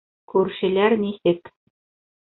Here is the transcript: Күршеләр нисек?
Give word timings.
Күршеләр 0.33 0.97
нисек? 1.05 1.55